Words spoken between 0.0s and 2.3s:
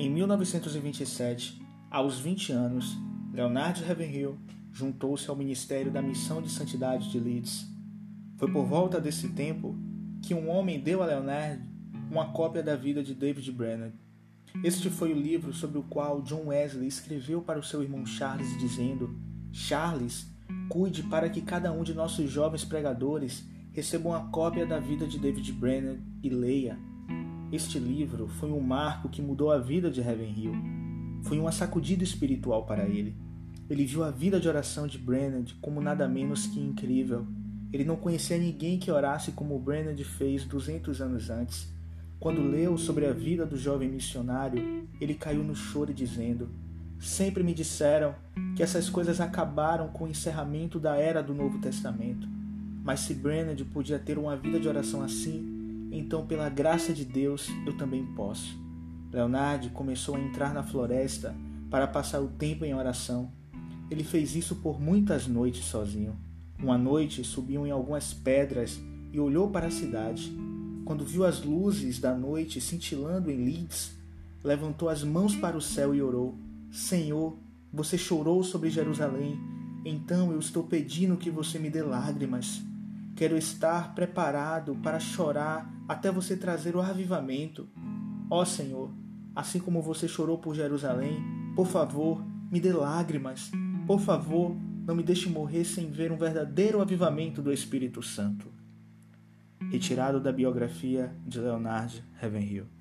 Em 1927, aos